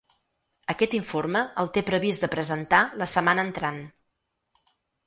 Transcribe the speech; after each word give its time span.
Aquest 0.73 0.95
informe 0.99 1.43
el 1.65 1.69
té 1.77 1.85
previst 1.91 2.27
de 2.27 2.33
presentar 2.35 2.83
la 3.03 3.13
setmana 3.17 3.49
entrant. 3.51 3.83